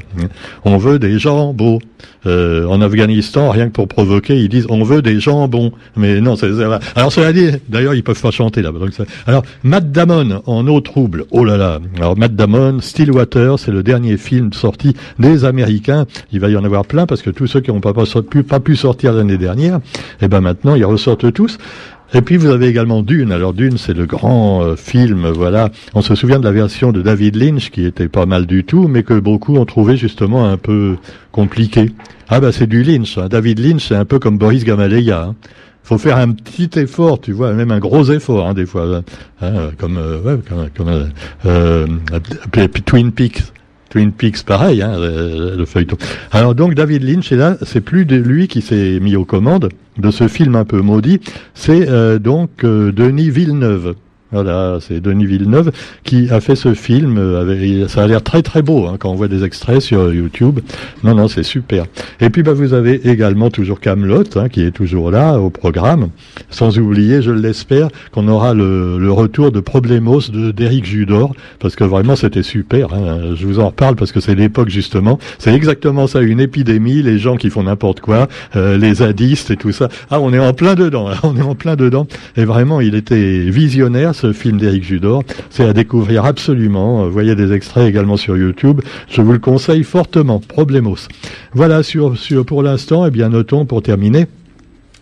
On 0.63 0.77
veut 0.77 0.99
des 0.99 1.19
gens 1.19 1.53
beaux. 1.53 1.79
Euh, 2.25 2.65
en 2.65 2.81
Afghanistan, 2.81 3.49
rien 3.49 3.67
que 3.67 3.73
pour 3.73 3.87
provoquer, 3.87 4.37
ils 4.37 4.49
disent 4.49 4.67
on 4.69 4.83
veut 4.83 5.01
des 5.01 5.19
gens 5.19 5.47
bons. 5.47 5.71
Mais 5.95 6.19
non, 6.19 6.35
c'est 6.35 6.51
alors 6.95 7.11
cela 7.11 7.31
dit, 7.31 7.51
d'ailleurs, 7.69 7.93
ils 7.93 8.03
peuvent 8.03 8.21
pas 8.21 8.31
chanter 8.31 8.61
là. 8.61 8.71
Donc, 8.71 8.91
alors 9.25 9.43
Matt 9.63 9.91
Damon 9.91 10.41
en 10.45 10.67
eau 10.67 10.81
trouble. 10.81 11.25
Oh 11.31 11.45
là 11.45 11.57
là. 11.57 11.79
Alors 11.97 12.17
Matt 12.17 12.35
Damon, 12.35 12.79
Stillwater, 12.81 13.57
c'est 13.57 13.71
le 13.71 13.81
dernier 13.81 14.17
film 14.17 14.53
sorti 14.53 14.95
des 15.19 15.45
Américains. 15.45 16.05
Il 16.31 16.39
va 16.39 16.49
y 16.49 16.57
en 16.57 16.63
avoir 16.63 16.85
plein 16.85 17.05
parce 17.05 17.21
que 17.21 17.29
tous 17.29 17.47
ceux 17.47 17.61
qui 17.61 17.71
n'ont 17.71 17.81
pas, 17.81 17.93
pas, 17.93 18.59
pu 18.59 18.75
sortir 18.75 19.13
l'année 19.13 19.37
dernière, 19.37 19.77
et 19.77 20.25
eh 20.25 20.27
ben 20.27 20.41
maintenant 20.41 20.75
ils 20.75 20.85
ressortent 20.85 21.16
tous. 21.25 21.57
Et 22.13 22.21
puis 22.21 22.37
vous 22.37 22.47
avez 22.47 22.67
également 22.67 23.01
Dune. 23.01 23.31
Alors 23.31 23.53
Dune, 23.53 23.77
c'est 23.77 23.93
le 23.93 24.05
grand 24.05 24.63
euh, 24.63 24.75
film, 24.75 25.27
voilà. 25.27 25.69
On 25.93 26.01
se 26.01 26.15
souvient 26.15 26.39
de 26.39 26.45
la 26.45 26.53
version 26.53 26.93
de 26.93 27.01
David 27.01 27.35
Lynch 27.35 27.69
qui 27.69 27.85
était 27.85 28.07
pas 28.07 28.25
mal 28.25 28.45
du 28.45 28.63
tout, 28.63 28.87
mais 28.87 29.03
que 29.03 29.19
beaucoup 29.19 29.57
ont 29.57 29.65
trouvé 29.65 29.97
justement 29.97 30.49
un 30.49 30.57
peu 30.57 30.95
compliqué. 31.31 31.91
Ah 32.29 32.39
bah 32.39 32.51
c'est 32.51 32.67
du 32.67 32.83
Lynch. 32.83 33.17
Hein. 33.17 33.27
David 33.29 33.59
Lynch, 33.59 33.87
c'est 33.87 33.95
un 33.95 34.05
peu 34.05 34.19
comme 34.19 34.37
Boris 34.37 34.63
Gamaleya. 34.63 35.23
Hein. 35.23 35.35
Faut 35.83 35.97
faire 35.97 36.17
un 36.17 36.31
petit 36.31 36.69
effort, 36.77 37.21
tu 37.21 37.31
vois, 37.31 37.53
même 37.53 37.71
un 37.71 37.79
gros 37.79 38.03
effort 38.11 38.45
hein, 38.45 38.53
des 38.53 38.65
fois, 38.65 39.01
hein, 39.41 39.69
comme, 39.77 39.97
euh, 39.97 40.37
euh, 41.45 41.87
euh 42.57 42.67
Twin 42.85 43.13
Peaks. 43.13 43.53
Twin 43.89 44.11
Peaks, 44.11 44.43
pareil, 44.43 44.81
hein, 44.81 44.97
le, 44.97 45.65
feuilleton. 45.65 45.97
Alors 46.31 46.55
donc 46.55 46.73
David 46.73 47.03
Lynch, 47.03 47.31
et 47.31 47.35
là, 47.35 47.57
c'est 47.63 47.81
plus 47.81 48.05
de 48.05 48.15
lui 48.15 48.47
qui 48.47 48.61
s'est 48.61 48.99
mis 49.01 49.15
aux 49.15 49.25
commandes 49.25 49.69
de 49.97 50.11
ce 50.11 50.27
film 50.27 50.55
un 50.55 50.65
peu 50.65 50.81
maudit, 50.81 51.19
c'est 51.53 51.89
euh, 51.89 52.19
donc 52.19 52.63
euh, 52.63 52.91
Denis 52.91 53.29
Villeneuve. 53.29 53.95
Voilà, 54.31 54.79
c'est 54.81 54.99
Denis 54.99 55.25
Villeneuve 55.25 55.71
qui 56.03 56.29
a 56.29 56.41
fait 56.41 56.55
ce 56.55 56.73
film. 56.73 57.17
Avec, 57.17 57.89
ça 57.89 58.03
a 58.03 58.07
l'air 58.07 58.21
très 58.21 58.41
très 58.41 58.61
beau 58.61 58.85
hein, 58.87 58.97
quand 58.99 59.09
on 59.09 59.15
voit 59.15 59.27
des 59.27 59.43
extraits 59.43 59.81
sur 59.81 60.13
YouTube. 60.13 60.59
Non, 61.03 61.15
non, 61.15 61.27
c'est 61.27 61.43
super. 61.43 61.85
Et 62.19 62.29
puis 62.29 62.43
bah, 62.43 62.53
vous 62.53 62.73
avez 62.73 63.07
également 63.07 63.49
toujours 63.49 63.79
Camelot 63.79 64.23
hein, 64.35 64.49
qui 64.49 64.61
est 64.61 64.71
toujours 64.71 65.11
là 65.11 65.39
au 65.39 65.49
programme. 65.49 66.09
Sans 66.49 66.77
oublier, 66.77 67.21
je 67.21 67.31
l'espère, 67.31 67.89
qu'on 68.11 68.27
aura 68.27 68.53
le, 68.53 68.97
le, 68.97 69.11
retour 69.11 69.51
de 69.51 69.59
Problemos 69.59 70.29
de 70.29 70.51
d'Éric 70.51 70.85
Judor 70.85 71.33
parce 71.59 71.75
que 71.75 71.83
vraiment 71.83 72.15
c'était 72.15 72.43
super. 72.43 72.93
Hein. 72.93 73.35
Je 73.35 73.45
vous 73.45 73.59
en 73.59 73.67
reparle 73.67 73.95
parce 73.95 74.11
que 74.11 74.19
c'est 74.19 74.35
l'époque 74.35 74.69
justement. 74.69 75.19
C'est 75.39 75.53
exactement 75.53 76.07
ça, 76.07 76.21
une 76.21 76.39
épidémie, 76.39 77.01
les 77.01 77.17
gens 77.17 77.37
qui 77.37 77.49
font 77.49 77.63
n'importe 77.63 78.01
quoi, 78.01 78.27
euh, 78.55 78.77
les 78.77 78.95
zadistes 78.95 79.51
et 79.51 79.57
tout 79.57 79.71
ça. 79.71 79.89
Ah, 80.09 80.19
on 80.19 80.33
est 80.33 80.39
en 80.39 80.53
plein 80.53 80.75
dedans. 80.75 81.09
on 81.23 81.35
est 81.37 81.41
en 81.41 81.55
plein 81.55 81.75
dedans. 81.75 82.07
Et 82.35 82.45
vraiment, 82.45 82.81
il 82.81 82.95
était 82.95 83.39
visionnaire 83.49 84.15
ce 84.17 84.33
film 84.33 84.57
d'Éric 84.57 84.83
Judor. 84.83 85.23
C'est 85.49 85.65
à 85.65 85.73
découvrir 85.73 86.25
absolument. 86.25 87.05
Vous 87.05 87.11
voyez 87.11 87.35
des 87.35 87.53
extraits 87.53 87.87
également 87.87 88.17
sur 88.17 88.37
YouTube. 88.37 88.81
Je 89.09 89.21
vous 89.21 89.31
le 89.31 89.39
conseille 89.39 89.83
fortement. 89.83 90.39
Problemos. 90.39 91.07
Voilà 91.53 91.83
sur, 91.83 92.15
pour 92.45 92.63
l'instant. 92.63 93.05
Et 93.05 93.07
eh 93.09 93.11
bien, 93.11 93.29
notons 93.29 93.65
pour 93.65 93.81
terminer 93.81 94.27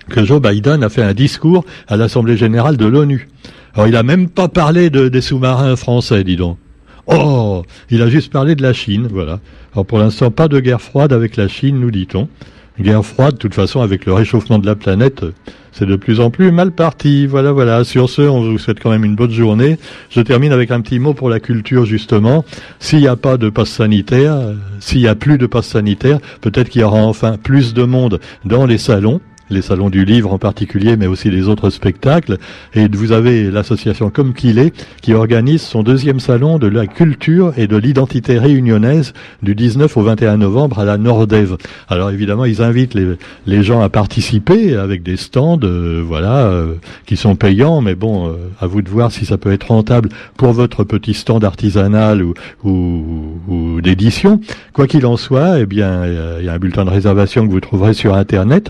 que 0.10 0.24
Joe 0.24 0.42
Biden 0.42 0.84
a 0.84 0.90
fait 0.90 1.02
un 1.02 1.14
discours 1.14 1.66
à 1.88 1.98
l'Assemblée 1.98 2.38
générale 2.38 2.78
de 2.78 2.86
l'ONU. 2.86 3.28
Alors, 3.74 3.88
il 3.88 3.96
a 3.96 4.04
même 4.04 4.30
pas 4.30 4.48
parlé 4.48 4.90
de, 4.90 5.08
des 5.08 5.22
sous-marins 5.22 5.76
français, 5.76 6.24
dis 6.24 6.36
donc. 6.36 6.58
Oh, 7.08 7.64
il 7.92 8.02
a 8.02 8.10
juste 8.10 8.32
parlé 8.32 8.56
de 8.56 8.64
la 8.64 8.74
Chine, 8.74 9.08
voilà. 9.12 9.40
Alors 9.74 9.86
pour 9.86 10.00
l'instant, 10.00 10.32
pas 10.32 10.48
de 10.48 10.60
guerre 10.60 10.82
froide 10.82 11.14
avec 11.14 11.36
la 11.36 11.48
Chine, 11.48 11.80
nous 11.80 11.92
dit-on. 11.92 12.28
Guerre 12.80 13.06
froide, 13.06 13.34
de 13.34 13.40
toute 13.40 13.54
façon, 13.54 13.82
avec 13.82 14.06
le 14.06 14.14
réchauffement 14.14 14.60
de 14.60 14.66
la 14.66 14.76
planète, 14.76 15.24
c'est 15.72 15.86
de 15.86 15.96
plus 15.96 16.20
en 16.20 16.30
plus 16.30 16.52
mal 16.52 16.72
parti. 16.72 17.26
Voilà, 17.26 17.52
voilà. 17.52 17.84
Sur 17.84 18.10
ce, 18.10 18.22
on 18.22 18.42
vous 18.42 18.58
souhaite 18.58 18.80
quand 18.80 18.90
même 18.90 19.06
une 19.06 19.16
bonne 19.16 19.32
journée. 19.32 19.78
Je 20.10 20.22
termine 20.22 20.52
avec 20.52 20.72
un 20.72 20.82
petit 20.82 21.00
mot 21.00 21.14
pour 21.14 21.30
la 21.30 21.40
culture, 21.40 21.86
justement. 21.86 22.46
S'il 22.80 23.00
n'y 23.00 23.08
a 23.08 23.16
pas 23.16 23.38
de 23.38 23.50
passe 23.50 23.70
sanitaire, 23.70 24.38
s'il 24.80 25.02
n'y 25.02 25.08
a 25.08 25.16
plus 25.16 25.38
de 25.38 25.46
passe 25.46 25.68
sanitaire, 25.68 26.20
peut-être 26.42 26.70
qu'il 26.70 26.82
y 26.82 26.84
aura 26.84 27.00
enfin 27.00 27.38
plus 27.38 27.74
de 27.74 27.84
monde 27.84 28.20
dans 28.44 28.66
les 28.66 28.78
salons 28.78 29.22
les 29.50 29.62
salons 29.62 29.90
du 29.90 30.06
livre 30.06 30.34
en 30.34 30.40
particulier, 30.40 30.98
mais 30.98 31.08
aussi 31.08 31.30
les 31.30 31.48
autres 31.48 31.70
spectacles. 31.70 32.38
Et 32.74 32.88
vous 32.88 33.12
avez 33.12 33.52
l'association 33.52 34.10
Comme 34.10 34.34
qu'il 34.34 34.60
est, 34.60 34.74
qui 35.02 35.14
organise 35.14 35.62
son 35.62 35.84
deuxième 35.84 36.20
salon 36.20 36.58
de 36.58 36.68
la 36.68 36.88
culture 36.88 37.54
et 37.58 37.68
de 37.68 37.78
l'identité 37.78 38.40
réunionnaise 38.40 39.14
du 39.44 39.56
19 39.56 39.96
au 39.98 40.02
21 40.02 40.38
novembre 40.38 40.80
à 40.80 40.86
la 40.86 40.98
Nordève. 40.98 41.58
Alors 41.90 42.10
évidemment, 42.10 42.46
ils 42.46 42.62
invitent 42.62 42.96
les, 42.96 43.64
gens 43.64 43.82
à 43.82 43.90
participer 43.90 44.76
avec 44.76 45.02
des 45.02 45.18
stands, 45.18 45.60
euh, 45.64 46.04
voilà, 46.06 46.48
euh, 46.48 46.76
qui 47.06 47.16
sont 47.16 47.36
payants, 47.36 47.82
mais 47.82 47.96
bon, 47.96 48.28
euh, 48.28 48.34
à 48.60 48.68
vous 48.68 48.82
de 48.82 48.90
voir 48.90 49.12
si 49.12 49.26
ça 49.26 49.38
peut 49.38 49.52
être 49.52 49.70
rentable 49.70 50.10
pour 50.38 50.52
votre 50.52 50.84
petit 50.84 51.14
stand 51.14 51.44
artisanal 51.44 52.22
ou, 52.22 52.34
ou, 52.64 53.40
ou 53.48 53.82
d'édition. 53.82 54.42
Quoi 54.74 54.88
qu'il 54.88 55.06
en 55.06 55.18
soit, 55.18 55.60
eh 55.60 55.66
bien, 55.66 56.06
il 56.40 56.46
y 56.46 56.50
a 56.50 56.54
un 56.54 56.60
bulletin 56.60 56.86
de 56.86 56.90
réservation 56.90 57.48
que 57.48 57.52
vous 57.52 57.62
trouverez 57.62 57.94
sur 57.94 58.14
Internet. 58.14 58.70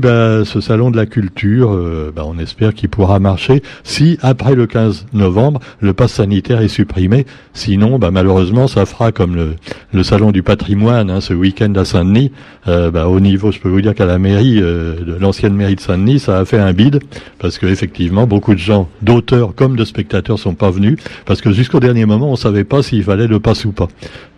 Bah, 0.00 0.44
ce 0.44 0.60
salon 0.60 0.90
de 0.90 0.96
la 0.96 1.06
culture, 1.06 1.72
euh, 1.72 2.12
bah, 2.14 2.22
on 2.26 2.38
espère 2.38 2.74
qu'il 2.74 2.88
pourra 2.88 3.18
marcher 3.18 3.62
si, 3.82 4.18
après 4.22 4.54
le 4.54 4.66
15 4.66 5.06
novembre, 5.12 5.60
le 5.80 5.92
pass 5.92 6.12
sanitaire 6.12 6.60
est 6.60 6.68
supprimé. 6.68 7.26
Sinon, 7.52 7.98
bah, 7.98 8.10
malheureusement, 8.10 8.68
ça 8.68 8.86
fera 8.86 9.12
comme 9.12 9.34
le, 9.36 9.56
le 9.92 10.02
salon 10.02 10.32
du 10.32 10.42
patrimoine 10.42 11.10
hein, 11.10 11.20
ce 11.20 11.34
week-end 11.34 11.72
à 11.76 11.84
Saint-Denis. 11.84 12.32
Euh, 12.68 12.90
bah, 12.90 13.08
au 13.08 13.20
niveau, 13.20 13.52
je 13.52 13.60
peux 13.60 13.68
vous 13.68 13.80
dire 13.80 13.94
qu'à 13.94 14.06
la 14.06 14.18
mairie, 14.18 14.60
euh, 14.60 15.04
de 15.04 15.14
l'ancienne 15.14 15.54
mairie 15.54 15.76
de 15.76 15.80
Saint-Denis, 15.80 16.20
ça 16.20 16.38
a 16.38 16.44
fait 16.44 16.58
un 16.58 16.72
bide 16.72 17.00
parce 17.38 17.58
que 17.58 17.66
effectivement, 17.66 18.26
beaucoup 18.26 18.54
de 18.54 18.60
gens, 18.60 18.88
d'auteurs 19.02 19.54
comme 19.54 19.76
de 19.76 19.84
spectateurs, 19.84 20.38
sont 20.38 20.54
pas 20.54 20.70
venus 20.70 20.98
parce 21.26 21.40
que 21.40 21.52
jusqu'au 21.52 21.80
dernier 21.80 22.06
moment, 22.06 22.30
on 22.30 22.36
savait 22.36 22.64
pas 22.64 22.82
s'il 22.82 23.02
fallait 23.02 23.26
le 23.26 23.40
pass 23.40 23.64
ou 23.64 23.72
pas. 23.72 23.88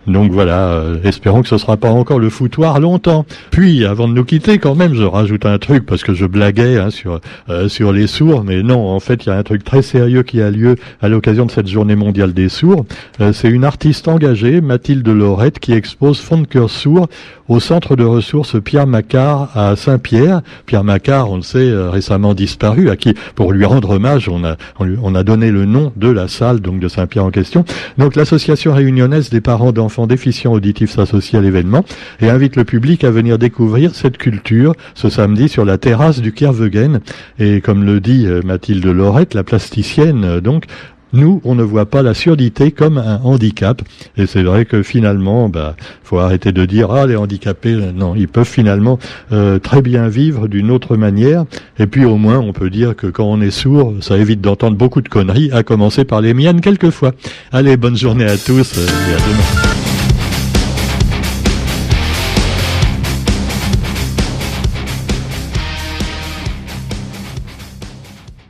Donc 0.07 0.31
voilà, 0.31 0.83
espérons 1.03 1.41
que 1.41 1.49
ce 1.49 1.57
sera 1.57 1.77
pas 1.77 1.91
encore 1.91 2.19
le 2.19 2.29
foutoir 2.29 2.79
longtemps. 2.79 3.25
Puis, 3.51 3.85
avant 3.85 4.07
de 4.07 4.13
nous 4.13 4.25
quitter, 4.25 4.57
quand 4.57 4.75
même, 4.75 4.93
je 4.93 5.03
rajoute 5.03 5.45
un 5.45 5.57
truc 5.57 5.85
parce 5.85 6.03
que 6.03 6.13
je 6.13 6.25
blaguais 6.25 6.77
hein, 6.77 6.89
sur 6.89 7.19
euh, 7.49 7.67
sur 7.69 7.91
les 7.91 8.07
sourds, 8.07 8.43
mais 8.43 8.63
non, 8.63 8.87
en 8.87 8.99
fait, 8.99 9.25
il 9.25 9.29
y 9.29 9.31
a 9.31 9.37
un 9.37 9.43
truc 9.43 9.63
très 9.63 9.81
sérieux 9.81 10.23
qui 10.23 10.41
a 10.41 10.51
lieu 10.51 10.75
à 11.01 11.09
l'occasion 11.09 11.45
de 11.45 11.51
cette 11.51 11.67
journée 11.67 11.95
mondiale 11.95 12.33
des 12.33 12.49
sourds. 12.49 12.85
Euh, 13.21 13.33
c'est 13.33 13.49
une 13.49 13.63
artiste 13.63 14.07
engagée, 14.07 14.61
Mathilde 14.61 15.07
Laurette, 15.07 15.59
qui 15.59 15.73
expose 15.73 16.19
Fond 16.19 16.41
de 16.41 16.47
cœur 16.47 16.69
sourd 16.69 17.07
au 17.47 17.59
centre 17.59 17.95
de 17.95 18.03
ressources 18.03 18.61
Pierre 18.61 18.87
Macquart 18.87 19.49
à 19.55 19.75
Saint-Pierre. 19.75 20.41
Pierre 20.65 20.83
Macquart, 20.83 21.31
on 21.31 21.37
le 21.37 21.41
sait, 21.41 21.59
euh, 21.59 21.89
récemment 21.89 22.33
disparu, 22.33 22.89
à 22.89 22.95
qui, 22.95 23.13
pour 23.35 23.53
lui 23.53 23.65
rendre 23.65 23.91
hommage, 23.91 24.29
on 24.29 24.43
a, 24.43 24.57
on, 24.79 25.15
a 25.15 25.23
donné 25.23 25.51
le 25.51 25.65
nom 25.65 25.91
de 25.95 26.09
la 26.09 26.27
salle, 26.27 26.59
donc 26.59 26.79
de 26.79 26.87
Saint-Pierre 26.87 27.25
en 27.25 27.31
question. 27.31 27.65
Donc 27.97 28.15
l'association 28.15 28.73
réunionnaise 28.73 29.29
des 29.29 29.41
parents 29.41 29.71
d'enfants 29.71 29.96
déficients 30.05 30.53
auditifs 30.53 30.91
s'associe 30.91 31.39
à 31.39 31.41
l'événement 31.41 31.83
et 32.19 32.29
invite 32.29 32.55
le 32.55 32.65
public 32.65 33.03
à 33.03 33.09
venir 33.09 33.39
découvrir 33.39 33.95
cette 33.95 34.17
culture 34.17 34.73
ce 34.93 35.09
samedi 35.09 35.49
sur 35.49 35.65
la 35.65 35.77
terrasse 35.77 36.21
du 36.21 36.33
Kervegen. 36.33 36.99
Et 37.39 37.61
comme 37.61 37.83
le 37.83 37.99
dit 37.99 38.25
euh, 38.27 38.41
Mathilde 38.43 38.85
Lorette, 38.85 39.33
la 39.33 39.43
plasticienne, 39.43 40.23
euh, 40.23 40.41
donc, 40.41 40.65
nous, 41.13 41.41
on 41.45 41.55
ne 41.55 41.63
voit 41.63 41.85
pas 41.85 42.01
la 42.01 42.13
surdité 42.13 42.71
comme 42.71 42.97
un 42.97 43.21
handicap. 43.23 43.81
Et 44.17 44.25
c'est 44.25 44.43
vrai 44.43 44.65
que 44.65 44.83
finalement, 44.83 45.47
bah, 45.47 45.75
faut 46.03 46.19
arrêter 46.19 46.51
de 46.51 46.65
dire 46.65 46.91
ah 46.91 47.07
les 47.07 47.15
handicapés, 47.15 47.75
non, 47.95 48.13
ils 48.15 48.27
peuvent 48.27 48.47
finalement 48.47 48.99
euh, 49.31 49.57
très 49.57 49.81
bien 49.81 50.09
vivre 50.09 50.47
d'une 50.47 50.69
autre 50.69 50.97
manière. 50.97 51.45
Et 51.79 51.87
puis 51.87 52.05
au 52.05 52.17
moins, 52.17 52.39
on 52.39 52.51
peut 52.51 52.69
dire 52.69 52.95
que 52.95 53.07
quand 53.07 53.25
on 53.25 53.39
est 53.41 53.51
sourd, 53.51 53.95
ça 54.01 54.17
évite 54.17 54.41
d'entendre 54.41 54.77
beaucoup 54.77 55.01
de 55.01 55.09
conneries, 55.09 55.49
à 55.51 55.63
commencer 55.63 56.03
par 56.03 56.21
les 56.21 56.33
miennes 56.33 56.61
quelquefois. 56.61 57.13
Allez, 57.51 57.77
bonne 57.77 57.97
journée 57.97 58.25
à 58.25 58.37
tous 58.37 58.77
et 58.77 59.13
à 59.13 59.17
demain. 59.17 59.66